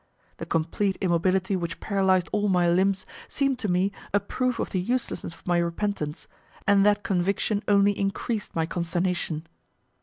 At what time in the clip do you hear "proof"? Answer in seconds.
4.19-4.57